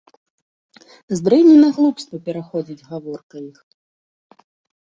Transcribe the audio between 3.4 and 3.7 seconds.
іх.